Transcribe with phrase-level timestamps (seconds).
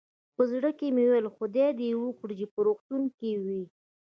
[0.35, 3.63] په زړه کې مې ویل، خدای دې وکړي چې په روغتون کې وي.